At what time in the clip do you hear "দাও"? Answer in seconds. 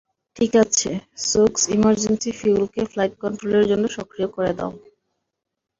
4.57-4.71